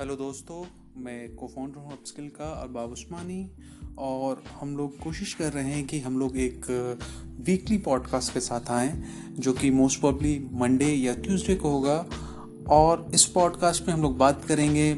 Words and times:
Hello 0.00 0.14
दोस्तों 0.16 0.64
मैं 1.02 1.34
को 1.36 1.46
फाउंडर 1.46 1.78
हूँ 1.78 1.92
अपस्किल 1.92 2.28
का 2.28 2.50
अरबाब 2.62 2.90
उस्मानी 2.90 3.50
और 3.98 4.42
हम 4.60 4.76
लोग 4.76 4.98
कोशिश 4.98 5.32
कर 5.34 5.52
रहे 5.52 5.72
हैं 5.72 5.86
कि 5.86 5.98
हम 6.00 6.18
लोग 6.18 6.36
एक 6.36 6.66
वीकली 7.40 7.78
पॉडकास्ट 7.78 8.32
के 8.34 8.40
साथ 8.40 8.70
आएँ 8.70 8.92
जो 9.38 9.52
कि 9.52 9.70
मोस्ट 9.70 10.00
प्रॉब्ली 10.00 10.48
मंडे 10.52 10.86
या 10.86 11.14
ट्यूसडे 11.14 11.54
को 11.54 11.70
होगा 11.70 11.96
और 12.68 13.10
इस 13.14 13.24
पॉडकास्ट 13.24 13.86
में 13.86 13.92
हम 13.94 14.02
लोग 14.02 14.16
बात 14.18 14.44
करेंगे 14.44 14.94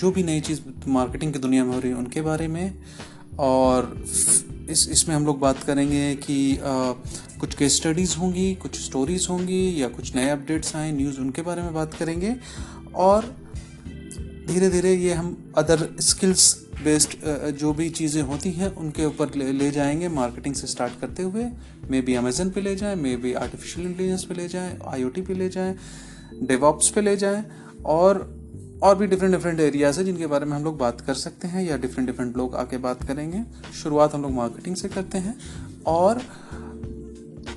जो 0.00 0.10
भी 0.10 0.22
नई 0.22 0.40
चीज़ 0.40 0.60
मार्केटिंग 0.88 1.32
की 1.32 1.38
दुनिया 1.38 1.64
में 1.64 1.74
हो 1.74 1.80
रही 1.80 1.90
है 1.90 1.96
उनके 1.96 2.20
बारे 2.20 2.48
में 2.48 2.82
और 3.38 4.04
इस 4.70 4.88
इसमें 4.92 5.14
हम 5.16 5.26
लोग 5.26 5.38
बात 5.38 5.62
करेंगे 5.62 6.14
कि 6.16 6.56
आ, 6.56 6.92
कुछ 7.40 7.54
केस 7.54 7.76
स्टडीज़ 7.76 8.16
होंगी 8.16 8.54
कुछ 8.54 8.80
स्टोरीज़ 8.80 9.28
होंगी 9.28 9.82
या 9.82 9.88
कुछ 9.88 10.14
नए 10.16 10.30
अपडेट्स 10.30 10.74
आए 10.76 10.90
न्यूज़ 10.92 11.20
उनके 11.20 11.42
बारे 11.42 11.62
में 11.62 11.74
बात 11.74 11.94
करेंगे 11.94 12.34
और 12.94 13.47
धीरे 14.48 14.68
धीरे 14.70 14.94
ये 14.94 15.12
हम 15.12 15.52
अदर 15.56 15.88
स्किल्स 16.00 16.54
बेस्ड 16.84 17.10
जो 17.50 17.72
भी 17.72 17.88
चीज़ें 17.90 18.22
होती 18.22 18.50
हैं 18.50 18.74
उनके 18.76 19.04
ऊपर 19.04 19.34
ले, 19.36 19.52
ले 19.52 19.70
जाएँगे 19.70 20.08
मार्केटिंग 20.08 20.54
से 20.54 20.66
स्टार्ट 20.66 21.00
करते 21.00 21.22
हुए। 21.22 21.44
मे 21.90 22.00
बी 22.00 22.14
अमेजन 22.14 22.50
पे 22.50 22.60
ले 22.60 22.76
जाएँ 22.76 22.96
मे 22.96 23.16
बी 23.16 23.32
आर्टिफिशियल 23.32 23.86
इंटेलिजेंस 23.86 24.24
पे 24.24 24.34
ले 24.34 24.48
जाएँ 24.48 24.78
आईओटी 24.86 25.22
पे 25.22 25.34
ले 25.34 25.48
जाएँ 25.48 25.76
डेवॉप्स 26.42 26.88
पे 26.88 27.00
ले 27.00 27.16
जाएँ 27.16 27.44
और 27.86 28.38
और 28.82 28.98
भी 28.98 29.06
डिफरेंट 29.06 29.34
डिफरेंट 29.34 29.60
एरियाज़ 29.60 29.98
है 29.98 30.04
जिनके 30.04 30.26
बारे 30.26 30.46
में 30.46 30.56
हम 30.56 30.64
लोग 30.64 30.78
बात 30.78 31.00
कर 31.00 31.14
सकते 31.14 31.48
हैं 31.48 31.64
या 31.64 31.76
डिफरेंट 31.76 32.10
डिफरेंट 32.10 32.36
लोग 32.36 32.54
आके 32.54 32.78
बात 32.78 33.04
करेंगे। 33.04 33.42
शुरुआत 33.82 34.14
हम 34.14 34.22
लोग 34.22 34.32
मार्केटिंग 34.32 34.76
से 34.76 34.88
करते 34.88 35.18
हैं। 35.18 35.38
और 35.86 36.20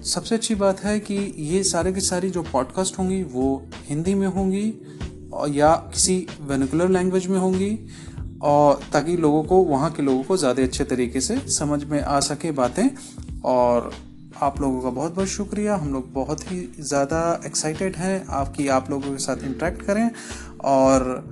सबसे 0.06 0.36
अच्छी 0.36 0.56
बात 0.56 0.80
है 0.80 1.00
कि 1.00 1.14
ये 1.38 1.64
सारे 1.64 1.94
की 1.94 2.02
सारी 2.02 2.30
जो 2.30 2.44
पॉडकास्ट 2.44 3.00
होंगी 3.00 3.24
वो 3.24 3.66
हिंदी 3.86 4.14
में 4.16 4.28
होंगी 4.28 4.74
या 5.50 5.74
किसी 5.94 6.16
वेनिकुलर 6.42 6.90
लैंग्वेज 6.90 7.28
में 7.28 7.38
होंगी, 7.40 7.78
और 8.42 8.80
ताकि 8.94 9.18
लोगों 9.18 9.44
को, 9.44 9.64
वहाँ 9.64 9.92
के 9.92 10.04
लोगों 10.04 10.24
को 10.24 10.38
ज़्यादा 10.38 10.64
अच्छे 10.64 10.84
तरीके 10.84 11.22
से 11.22 11.38
समझ 11.50 11.84
में 11.84 12.02
आ 12.02 12.20
सके 12.20 12.52
बातें। 12.52 12.88
और 13.46 13.92
आप 14.42 14.62
लोगों 14.62 14.82
का 14.82 14.90
बहुत 14.90 15.16
बहुत 15.16 15.28
शुक्रिया। 15.28 15.76
हम 15.76 15.94
लोग 15.94 16.12
बहुत 16.14 16.52
ही 16.52 16.60
ज़्यादा 16.80 17.42
एक्साइटेड 17.46 17.96
हैं 17.96 18.26
आपकी, 18.30 18.68
आप 18.68 18.90
लोगों 18.90 19.12
के 19.12 19.18
साथ 19.18 19.44
इंटरेक्ट 19.44 19.82
करें। 19.82 20.10
और 20.66 21.30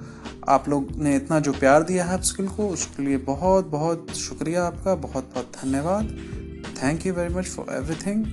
आप 0.49 0.69
लोग 0.69 0.91
ने 0.97 1.15
इतना 1.15 1.39
जो 1.39 1.51
प्यार 1.53 1.83
दिया 1.83 2.05
है 2.05 2.21
स्किल 2.23 2.47
को, 2.47 2.67
उसके 2.67 3.03
लिए 3.03 3.17
बहुत 3.25 3.67
बहुत 3.67 4.15
शुक्रिया 4.17 4.65
आपका। 4.65 4.95
बहुत 4.97 5.29
बहुत 5.33 5.51
धन्यवाद। 5.63 6.17
Thank 6.83 7.05
you 7.05 7.13
very 7.13 7.33
much 7.33 7.45
for 7.45 7.73
everything 7.73 8.25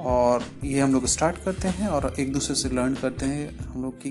और 0.00 0.44
ये 0.64 0.80
हम 0.80 0.92
लोग 0.92 1.06
स्टार्ट 1.06 1.44
करते 1.44 1.68
हैं 1.68 1.88
और 1.88 2.14
एक 2.18 2.32
दूसरे 2.32 2.54
से 2.54 2.68
लर्न 2.68 2.94
करते 2.94 3.26
हैं 3.26 3.58
हम 3.64 3.82
लोग 3.82 3.98
की 3.98 4.10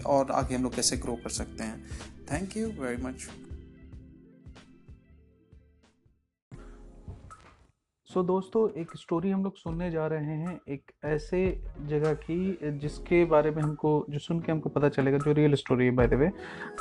और 0.00 0.30
आगे 0.30 0.54
हम 0.54 0.62
लोग 0.62 0.74
कैसे 0.74 0.96
ग्रो 0.96 1.14
कर 1.14 1.30
सकते 1.30 1.64
हैं। 1.64 1.82
Thank 2.32 2.56
you 2.56 2.68
very 2.82 3.02
much 3.02 3.28
so 8.10 8.20
so, 8.20 8.26
दोस्तों 8.26 8.80
एक 8.80 8.90
स्टोरी 8.96 9.30
हम 9.30 9.44
लोग 9.44 9.56
सुनने 9.56 9.90
जा 9.90 10.06
रहे 10.06 10.34
हैं 10.36 10.60
एक 10.68 10.90
ऐसे 11.04 11.62
जगह 11.86 12.14
की 12.14 12.58
जिसके 12.78 13.24
बारे 13.24 13.50
में 13.50 13.62
हमको 13.62 14.06
जो 14.10 14.18
सुन 14.18 14.40
के 14.40 14.52
हमको 14.52 14.68
पता 14.68 14.88
चलेगा 14.88 15.18
जो 15.18 15.32
रियल 15.32 15.54
स्टोरी 15.54 15.84
है 15.84 15.90
बाय 15.90 16.06
द 16.06 16.14
वे 16.14 16.30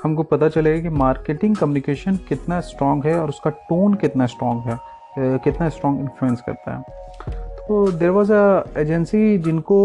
हमको 0.04 0.24
पता 0.24 0.50
चलेगा 0.50 0.82
कि 0.82 0.90
मार्केटिंग 0.90 1.56
कम्युनिकेशन 1.56 2.18
कितना 2.18 2.60
स्ट्रांग 2.62 3.06
है 3.06 3.20
और 3.20 3.30
उसका 3.30 3.50
टोन 3.50 3.94
कितना 3.94 4.26
स्ट्रांग 4.26 4.62
है 4.62 4.78
कितना 5.20 5.70
स्ट्रांग 5.70 6.00
इन्फ्लुएंस 6.00 6.42
करता 6.42 6.78
है। 6.78 7.41
तो 7.72 7.92
देर 7.92 8.10
वॉज़ 8.10 8.32
अ 8.34 8.64
एजेंसी 8.78 9.38
जिनको 9.38 9.76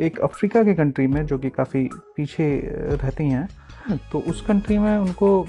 एक 0.00 0.20
अफ्रीका 0.20 0.62
के 0.64 0.74
कंट्री 0.74 1.06
में 1.06 1.24
जो 1.26 1.38
कि 1.38 1.50
काफ़ी 1.50 1.88
पीछे 2.16 2.46
रहती 2.92 3.28
हैं 3.28 3.48
तो 4.12 4.18
उस 4.30 4.40
कंट्री 4.46 4.78
में 4.78 4.98
उनको 4.98 5.42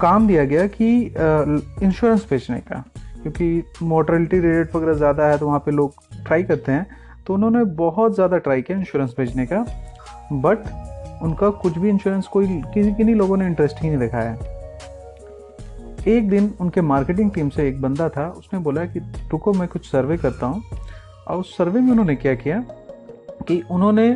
काम 0.00 0.26
दिया 0.26 0.44
गया 0.44 0.66
कि 0.66 0.88
इंश्योरेंस 1.06 2.26
बेचने 2.30 2.58
का 2.62 2.84
क्योंकि 3.22 3.62
मोटरलिटी 3.84 4.40
रेट 4.40 4.76
वगैरह 4.76 4.94
ज़्यादा 4.94 5.26
है 5.26 5.38
तो 5.38 5.46
वहाँ 5.46 5.58
पे 5.66 5.70
लोग 5.70 5.94
ट्राई 6.26 6.42
करते 6.42 6.72
हैं 6.72 6.86
तो 7.26 7.34
उन्होंने 7.34 7.64
बहुत 7.78 8.14
ज़्यादा 8.14 8.38
ट्राई 8.38 8.62
किया 8.62 8.78
इंश्योरेंस 8.78 9.14
बेचने 9.18 9.46
का 9.46 9.64
बट 10.32 10.58
उनका 11.22 11.50
कुछ 11.62 11.78
भी 11.78 11.88
इंश्योरेंस 11.88 12.26
कोई 12.26 12.46
किसी 12.74 12.92
किन्हीं 12.92 13.16
लोगों 13.16 13.36
ने 13.36 13.46
इंटरेस्ट 13.46 13.82
ही 13.82 13.88
नहीं 13.88 13.98
दिखाया 13.98 14.57
एक 16.06 16.28
दिन 16.30 16.52
उनके 16.60 16.80
मार्केटिंग 16.80 17.30
टीम 17.30 17.48
से 17.48 17.68
एक 17.68 17.80
बंदा 17.82 18.08
था 18.08 18.28
उसने 18.28 18.58
बोला 18.58 18.84
कि 18.84 18.98
रुको 19.32 19.52
मैं 19.52 19.68
कुछ 19.68 19.86
सर्वे 19.86 20.16
करता 20.16 20.46
हूँ। 20.46 20.62
और 21.28 21.36
उस 21.36 21.56
सर्वे 21.56 21.80
में 21.80 21.90
उन्होंने 21.90 22.16
क्या 22.16 22.34
किया 22.34 22.64
कि 23.48 23.62
उन्होंने 23.70 24.08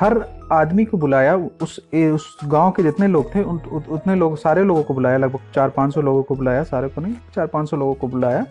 हर 0.00 0.18
आदमी 0.52 0.84
को 0.84 0.96
बुलाया 0.96 1.36
उस 1.36 1.78
ए, 1.94 2.08
उस 2.08 2.38
गाँव 2.44 2.70
के 2.70 2.82
जितने 2.82 3.06
लोग 3.08 3.34
थे 3.34 3.42
उन, 3.42 3.58
उतने 3.88 4.14
लोग 4.14 4.36
सारे 4.38 4.64
लोगों 4.64 4.82
को 4.82 4.94
बुलाया 4.94 5.18
लगभग 5.18 5.40
चार 5.54 5.68
पाँच 5.70 5.94
सौ 5.94 6.00
लोगों 6.00 6.22
को 6.22 6.34
बुलाया 6.34 6.62
सारे 6.62 6.88
को 6.88 7.00
नहीं 7.00 7.14
चार 7.34 7.46
पाँच 7.46 7.70
सौ 7.70 7.76
लोगों 7.76 7.94
को 7.94 8.08
बुलाया। 8.08 8.44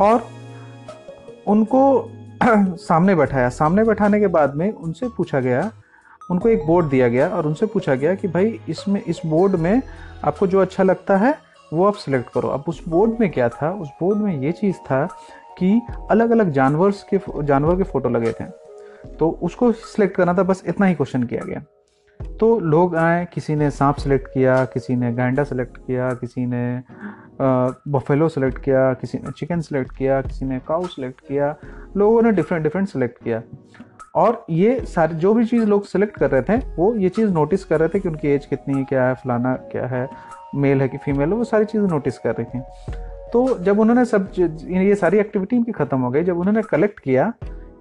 और 0.00 0.26
उनको 1.46 2.10
सामने 2.44 3.14
बैठाया। 3.14 3.48
सामने 3.48 3.84
बैठाने 3.84 4.20
के 4.20 4.26
बाद 4.26 4.54
में 4.54 4.70
उनसे 4.72 5.08
पूछा 5.08 5.40
गया 5.40 5.70
उनको 6.30 6.48
एक 6.48 6.66
बोर्ड 6.66 6.86
दिया 6.86 7.08
गया 7.08 7.28
और 7.28 7.46
उनसे 7.46 7.66
पूछा 7.66 7.94
गया 7.94 8.14
कि 8.14 8.28
भाई 8.28 8.60
इसमें 8.68 9.02
इस 9.02 9.20
बोर्ड 9.26 9.56
में 9.56 9.82
आपको 10.24 10.46
जो 10.46 10.60
अच्छा 10.60 10.82
लगता 10.82 11.16
है 11.16 11.43
वो 11.74 11.86
आप 11.86 11.94
सिलेक्ट 11.94 12.30
करो। 12.32 12.48
अब 12.48 12.64
उस 12.68 12.82
बोर्ड 12.88 13.20
में 13.20 13.30
क्या 13.30 13.48
था? 13.48 13.70
उस 13.72 13.88
बोर्ड 14.00 14.18
में 14.18 14.40
ये 14.40 14.52
चीज़ 14.52 14.76
था 14.76 15.06
कि 15.58 15.80
अलग 16.10 16.30
अलग 16.30 16.50
जानवर 16.50 16.92
के 17.14 17.20
जानवर 17.42 17.76
के 17.76 17.82
फ़ोटो 17.82 18.08
लगे 18.08 18.32
थे। 18.32 18.44
तो 19.10 19.28
उसको 19.42 19.70
सिलेक्ट 19.72 20.16
करना 20.16 20.34
था, 20.34 20.42
बस 20.42 20.62
इतना 20.66 20.86
ही 20.86 20.94
क्वेश्चन 20.94 21.22
किया 21.22 21.44
गया। 21.44 21.62
तो 22.40 22.58
लोग 22.60 22.96
आए, 22.96 23.26
किसी 23.34 23.54
ने 23.54 23.70
सांप 23.70 23.96
सेलेक्ट 23.96 24.28
किया, 24.28 24.64
किसी 24.64 24.96
ने 24.96 25.12
गांडा 25.12 25.44
सेलेक्ट 25.44 25.76
किया, 25.76 26.10
किसी 26.10 26.46
ने 26.46 26.82
बफेलो 27.90 28.28
सेलेक्ट 28.28 28.58
किया, 28.58 28.92
किसी 28.92 29.18
ने 29.18 29.32
चिकन 29.32 29.60
सेलेक्ट 29.60 29.96
किया, 29.96 30.20
किसी 30.22 30.44
ने 30.44 30.58
काउ 30.68 30.86
सेलेक्ट 30.86 31.20
किया। 31.20 31.54
लोगों 31.96 32.22
ने 32.22 32.32
डिफरेंट 32.32 32.62
डिफरेंट 32.62 32.88
सेलेक्ट 32.88 33.22
किया। 33.24 33.42
और 34.14 34.44
ये 34.50 34.80
सारे, 34.80 35.14
जो 35.14 35.34
भी 35.34 35.44
चीज़ 35.44 35.64
लोग 35.64 35.84
सेलेक्ट 35.84 36.16
कर 36.16 36.30
रहे 36.30 36.42
थे, 36.42 36.56
वो 36.76 36.94
ये 36.94 37.08
चीज़ 37.08 37.30
नोटिस 37.30 37.64
कर 37.64 37.80
रहे 37.80 37.88
थे 37.88 38.00
कि 38.00 38.08
उनकी 38.08 38.28
एज 38.28 38.46
कितनी 38.46 38.78
है, 38.78 38.84
क्या 38.84 39.04
है, 39.04 39.14
फलाना 39.14 39.54
क्या 39.72 39.86
है। 39.86 40.08
मेल 40.54 40.80
है 40.80 40.88
कि 40.88 40.98
फीमेल 40.98 41.28
है, 41.28 41.34
वो 41.34 41.44
सारी 41.44 41.64
चीज़ें 41.64 41.86
नोटिस 41.88 42.18
कर 42.18 42.34
रही 42.34 42.44
थी। 42.48 42.60
तो 43.32 43.58
जब 43.60 43.78
उन्होंने 43.80 44.04
सब 44.04 44.30
ये 44.38 44.94
सारी 44.96 45.18
एक्टिविटी 45.18 45.56
इनकी 45.56 45.72
ख़त्म 45.74 45.98
हो 46.00 46.10
गई, 46.10 46.22
जब 46.24 46.38
उन्होंने 46.38 46.62
कलेक्ट 46.64 47.00
किया 47.00 47.32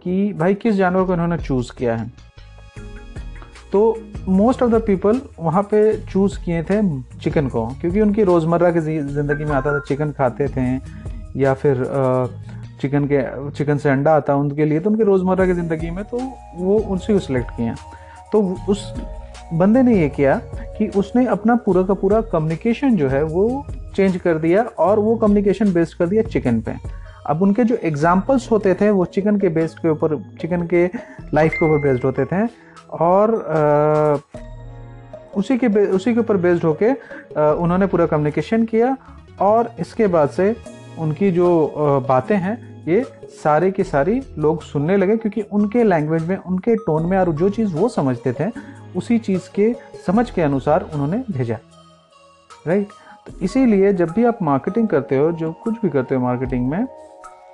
कि 0.04 0.34
भाई 0.34 0.54
किस 0.56 0.76
जानवर 0.76 1.04
को 1.04 1.14
इन्होंने 1.14 1.38
चूज़ 1.40 1.72
किया 1.78 1.96
है 1.96 2.12
तो 3.72 3.82
मोस्ट 4.30 4.62
ऑफ़ 4.64 4.72
द 4.72 4.82
पीपल 4.86 5.22
वहाँ 5.40 5.62
पे 5.64 5.82
चूज़ 6.04 6.38
किए 6.44 6.64
थे 6.64 6.82
चिकन 7.20 7.48
को, 7.50 7.66
क्योंकि 7.82 8.02
उनकी 8.02 8.24
रोज़मर्रा 8.24 8.72
की 8.72 8.80
ज़िंदगी 8.80 9.46
में 9.46 9.52
आता 9.52 9.74
था 9.74 9.80
चिकन 9.88 10.12
खाते 10.12 10.48
थे, 10.48 10.66
या 11.36 11.54
फिर 11.54 11.84
चिकन 12.82 13.06
के 13.08 13.22
चिकन 13.52 13.78
से 13.78 13.90
अंडा 13.90 14.16
आता 14.16 14.36
उनके 14.36 14.66
लिए 14.66 14.80
तो 14.80 14.90
उनके 14.90 15.04
रोज़मर्रा 15.04 15.46
की 15.46 15.54
ज़िंदगी 15.54 15.90
में 15.92 16.04
तो 16.06 16.20
वो 16.56 16.78
उनसे 16.78 17.14
ही 17.14 17.20
सिलेक्ट 17.20 17.52
किए। 17.52 17.74
तो 18.32 18.42
उस, 18.70 18.94
बंदे 19.54 19.82
ने 19.84 19.98
ये 19.98 20.10
किया 20.10 20.36
कि 20.78 20.88
उसने 21.00 21.26
अपना 21.28 21.56
पूरा 21.56 21.84
का 21.84 21.94
पूरा 21.94 22.22
कम्युनिकेशन 22.22 22.96
जो 22.96 23.08
है 23.10 23.24
वो 23.24 23.66
चेंज 23.96 24.18
कर 24.18 24.38
दिया 24.38 24.64
और 24.80 25.00
वो 25.00 25.16
कम्युनिकेशन 25.16 25.74
बेस्ड 25.74 25.98
कर 25.98 26.08
दिया 26.08 26.24
चिकन 26.24 26.62
पे। 26.62 26.76
अब 27.28 27.42
उनके 27.42 27.64
जो 27.64 27.76
एग्जाम्पल्स 27.84 28.52
होते 28.52 28.74
थे 28.74 28.90
वो 28.90 29.06
चिकन 29.06 29.40
के 29.40 29.50
बेस्ड 29.50 29.80
के 29.80 29.90
ऊपर 29.90 30.18
चिकन 30.42 30.68
के 30.68 30.86
लाइफ 31.34 31.54
के 31.54 31.66
ऊपर 31.66 31.78
बेस्ड 31.78 32.06
होते 32.06 32.26
थे 32.26 32.46
और 33.00 33.36
आ, 33.36 34.42
उसी 35.36 35.58
के 35.58 35.68
उसी 35.86 36.14
के 36.14 36.20
ऊपर 36.20 36.38
बेस्ड 36.38 36.64
होके 36.64 36.92
उन्होंने 37.42 37.86
पूरा 37.86 38.06
कम्युनिकेशन 38.06 38.66
किया 38.66 38.96
और 39.42 39.72
इसके 39.80 40.08
बाद 40.08 40.30
से 40.30 40.56
उनकी 41.00 41.32
जो 41.32 41.48
बातें 42.10 42.36
हैं 42.36 42.58
ये 42.88 43.04
सारे 43.44 43.72
की 43.72 43.84
सारी 43.84 44.22
लोग 44.38 44.62
सुनने 44.62 44.98
लगे 44.98 45.18
क्योंकि 45.18 45.42
उनके 45.42 45.84
लैंग्वेज 45.84 46.28
में 46.28 46.36
उनके 46.38 46.76
टोन 46.76 47.06
में 47.06 47.18
और 47.18 47.32
जो 47.32 47.50
चीज़ 47.50 47.74
वो 47.76 47.90
समझते 47.90 48.34
थे 48.34 48.50
उसी 48.96 49.18
चीज़ 49.18 49.50
के 49.56 49.74
समझ 50.08 50.30
के 50.30 50.42
अनुसार 50.42 50.90
उन्होंने 50.94 51.24
भेजा। 51.32 51.58
राइट 52.68 52.88
तो 53.28 53.40
इसीलिए 53.42 53.94
जब 53.94 54.10
भी 54.10 54.26
आप 54.26 54.42
मार्केटिंग 54.42 54.88
करते 54.88 55.18
हो, 55.18 55.32
जो 55.32 55.52
कुछ 55.54 55.74
भी 55.74 55.90
करते 55.90 56.16
हो 56.16 56.22
मार्केटिंग 56.22 56.70
में, 56.70 56.86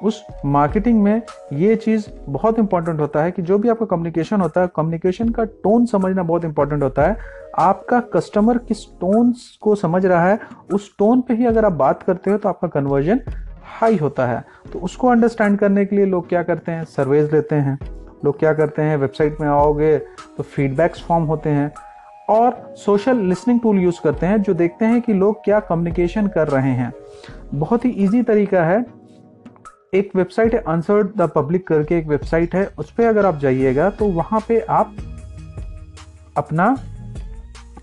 उस 0.04 0.24
मार्केटिंग 0.46 1.02
में 1.04 1.22
ये 1.54 1.76
चीज़ 1.76 2.06
बहुत 2.28 2.60
इंपॉर्टेंट 2.60 3.00
होता 3.00 3.24
है 3.24 3.32
कि 3.32 3.42
जो 3.42 3.58
भी 3.58 3.70
आपका 3.70 3.86
कम्युनिकेशन 3.86 4.42
होता 4.42 4.62
है 4.62 4.70
कम्युनिकेशन 4.76 5.30
का 5.30 5.44
टोन 5.44 5.86
समझना 5.86 6.24
बहुत 6.24 6.46
इंपॉर्टेंट 6.46 6.84
होता 6.84 7.02
है। 7.02 7.18
आपका 7.60 8.00
कस्टमर 8.14 8.58
किस 8.58 8.86
टोन 9.02 9.34
को 9.62 9.76
समझ 9.76 10.06
रहा 10.06 10.26
है, 10.26 10.40
उस 10.74 10.96
टोन 10.98 11.22
पे 11.22 11.34
ही 11.34 11.46
अगर 11.46 11.66
आप 11.66 11.72
बात 11.72 12.04
करते 12.04 12.32
हो 12.32 12.38
तो 12.38 12.50
आपका 12.50 12.68
कन्वर्जन 12.68 13.22
हाई 13.64 13.98
होता 13.98 14.26
है। 14.28 14.44
तो 14.74 14.80
उसको 14.80 15.08
अंडरस्टैंड 15.08 15.58
करने 15.60 15.86
के 15.86 15.96
लिए 15.96 16.06
लोग 16.06 16.30
क्या 16.30 16.44
करते 16.44 16.72
हैं? 16.72 16.84
सर्वेज 16.86 17.34
लेते 17.34 17.56
हैं। 17.56 17.78
लोग 18.26 18.40
क्या 18.40 18.54
करते 18.54 18.82
हैं 18.82 18.98
वेबसाइट 18.98 19.40
में 19.42 19.48
आओगे 19.48 19.98
तो 20.38 20.44
फीडबैक्स 20.44 21.04
फॉर्म 21.04 21.24
होते 21.24 21.50
हैं 21.50 21.72
और 22.30 22.74
सोशल 22.78 23.18
लिसनिंग 23.20 23.60
टूल 23.60 23.80
यूज़ 23.80 24.00
करते 24.04 24.26
हैं 24.26 24.42
जो 24.42 24.54
देखते 24.54 24.86
हैं 24.86 25.02
कि 25.02 25.14
लोग 25.14 25.44
क्या 25.44 25.60
कम्युनिकेशन 25.60 26.28
कर 26.28 26.48
रहे 26.48 26.72
हैं। 26.72 26.94
बहुत 27.54 27.86
ही 27.86 27.90
ईजी 27.98 28.22
तरीका 28.24 28.64
है। 28.64 28.84
एक 29.94 30.12
वेबसाइट 30.16 30.54
है 30.56 30.64
आंसर 30.68 31.04
द 31.18 31.30
पब्लिक 31.36 31.68
करके 31.68 31.98
एक 31.98 32.08
वेबसाइट 32.08 32.56
है, 32.56 32.66
उस 32.80 32.92
पर 32.92 33.04
अगर 33.04 33.26
आप 33.26 33.38
जाइएगा 33.38 33.90
तो 33.90 34.06
वहाँ 34.08 34.40
पे 34.48 34.60
आप 34.60 34.96
अपना 36.38 36.76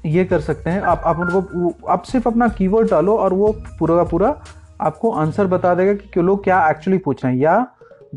ये 0.07 0.25
कर 0.25 0.41
सकते 0.41 0.71
हैं। 0.71 0.83
आप 0.83 1.03
आप 1.05 1.19
उनको, 1.19 1.73
आप 1.89 2.03
सिर्फ़ 2.03 2.29
अपना 2.29 2.49
कीवर्ड 2.49 2.91
डालो 2.91 3.17
और 3.17 3.33
वो 3.33 3.55
पूरा 3.79 3.97
का 3.97 4.05
पूरा 4.05 4.35
आपको 4.81 5.11
आंसर 5.13 5.47
बता 5.47 5.75
देगा 5.75 5.93
कि 6.15 6.23
लोग 6.23 6.45
क्या 6.45 6.69
एक्चुअली 6.71 6.99
पूछ 6.99 7.25
रहे 7.25 7.35
हैं। 7.35 7.41
या 7.41 7.67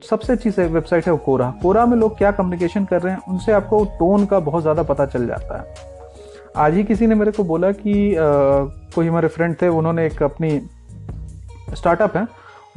सबसे 0.09 0.33
अच्छी 0.33 0.49
वेबसाइट 0.49 1.05
है 1.05 1.11
वो 1.11 1.17
कोरा। 1.17 1.49
कोरा 1.61 1.85
में 1.85 1.97
लोग 1.97 2.17
क्या 2.17 2.31
कम्युनिकेशन 2.31 2.85
कर 2.85 3.01
रहे 3.01 3.13
हैं 3.13 3.21
उनसे 3.29 3.51
आपको 3.51 3.83
टोन 3.99 4.25
का 4.25 4.39
बहुत 4.39 4.61
ज़्यादा 4.61 4.83
पता 4.83 5.05
चल 5.05 5.27
जाता 5.27 5.59
है। 5.59 5.87
आज 6.57 6.73
ही 6.73 6.83
किसी 6.83 7.07
ने 7.07 7.15
मेरे 7.15 7.31
को 7.31 7.43
बोला 7.43 7.71
कि 7.71 8.15
आ, 8.15 8.21
कोई 8.95 9.07
हमारे 9.07 9.27
फ्रेंड 9.27 9.55
थे 9.61 9.67
उन्होंने 9.69 10.05
एक 10.05 10.23
अपनी 10.23 10.59
स्टार्टअप 11.75 12.17
है 12.17 12.27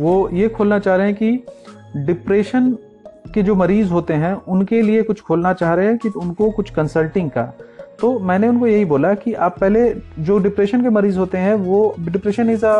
वो 0.00 0.28
ये 0.32 0.48
खोलना 0.48 0.78
चाह 0.78 0.96
रहे 0.96 1.06
हैं 1.06 1.14
कि 1.16 2.04
डिप्रेशन 2.06 2.70
के 3.34 3.42
जो 3.42 3.54
मरीज़ 3.54 3.90
होते 3.90 4.14
हैं 4.14 4.34
उनके 4.48 4.80
लिए 4.82 5.02
कुछ 5.02 5.20
खोलना 5.20 5.52
चाह 5.52 5.74
रहे 5.74 5.86
हैं 5.86 5.98
कि 5.98 6.08
उनको 6.10 6.50
कुछ 6.50 6.70
कंसल्टिंग 6.70 7.30
का। 7.30 7.42
तो 8.00 8.18
मैंने 8.18 8.48
उनको 8.48 8.66
यही 8.66 8.84
बोला 8.84 9.12
कि 9.14 9.32
आप 9.34 9.58
पहले 9.58 9.88
जो 10.18 10.38
डिप्रेशन 10.38 10.82
के 10.82 10.90
मरीज़ 10.90 11.18
होते 11.18 11.38
हैं 11.38 11.54
वो 11.56 11.94
depression 12.00 12.50
is 12.50 12.64
a 12.66 12.74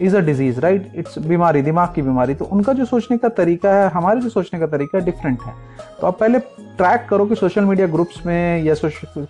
is 0.00 0.16
a 0.16 0.20
disease 0.20 0.60
right 0.60 0.92
it's 0.94 1.18
बीमारी 1.18 1.62
दिमाग 1.62 1.92
की 1.94 2.02
बीमारी। 2.02 2.34
तो 2.34 2.44
उनका 2.44 2.72
जो 2.72 2.84
सोचने 2.84 3.18
का 3.18 3.28
तरीका 3.30 3.72
है 3.72 3.88
हमारे 3.90 4.20
जो 4.20 4.28
सोचने 4.28 4.60
का 4.60 4.66
तरीका 4.66 4.98
है 4.98 5.04
डिफरेंट 5.04 5.42
है। 5.42 5.54
तो 6.00 6.06
आप 6.06 6.18
पहले 6.20 6.38
ट्रैक 6.38 7.06
करो 7.10 7.26
कि 7.26 7.34
सोशल 7.34 7.64
मीडिया 7.64 7.86
ग्रुप्स 7.86 8.24
में 8.26 8.62
या 8.62 8.74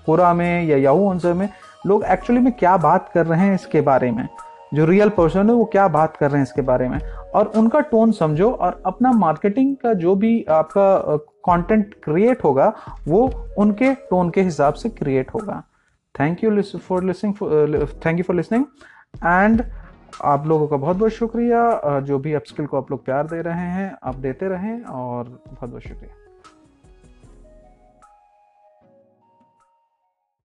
कोरा 0.06 0.32
में 0.34 0.64
या 0.64 0.76
याहू 0.76 1.08
आंसर 1.10 1.32
में 1.32 1.48
लोग 1.86 2.04
एक्चुअली 2.06 2.42
में 2.42 2.52
क्या 2.52 2.76
बात 2.76 3.10
कर 3.14 3.26
रहे 3.26 3.40
हैं 3.40 3.54
इसके 3.54 3.80
बारे 3.82 4.10
में। 4.10 4.28
जो 4.74 4.84
रियल 4.84 5.08
पर्सन 5.08 5.48
है 5.48 5.54
वो 5.54 5.64
क्या 5.64 5.86
बात 5.88 6.16
कर 6.16 6.30
रहे 6.30 6.38
हैं 6.38 6.46
इसके 6.46 6.62
बारे 6.62 6.88
में। 6.88 6.98
और 7.34 7.52
उनका 7.56 7.80
टोन 7.82 8.12
समझो 8.12 8.50
और 8.50 8.82
अपना 8.86 9.12
मार्केटिंग 9.14 9.74
का 9.76 9.92
जो 9.94 10.14
भी 10.14 10.44
आपका 10.50 11.16
कंटेंट 11.46 11.94
क्रिएट 12.04 12.44
होगा 12.44 12.72
वो 13.08 13.26
उनके 13.58 13.92
टोन 14.10 14.30
के 14.30 14.42
हिसाब 14.42 14.74
से 14.74 14.88
क्रिएट 14.90 15.30
होगा। 15.34 15.62
Thank 16.14 16.44
you 16.44 16.62
for 16.78 17.04
listening 17.04 17.34
thank 18.06 18.18
you 18.18 18.24
for 18.24 18.36
listening 18.36 18.64
and 19.16 19.62
आप 20.24 20.46
लोगों 20.46 20.68
का 20.68 20.76
बहुत 20.76 20.96
बहुत 20.96 21.12
शुक्रिया। 21.12 22.00
जो 22.00 22.18
भी 22.18 22.32
अपस्किल 22.34 22.66
को 22.66 22.76
आप 22.76 22.90
लोग 22.90 23.04
प्यार 23.04 23.26
दे 23.26 23.40
रहे 23.42 23.68
हैं, 23.68 23.96
आप 24.02 24.14
देते 24.16 24.48
रहें 24.48 24.82
और 24.82 25.24
बहुत 25.24 25.70
बहुत 25.70 25.82
शुक्रिया। 25.82 26.14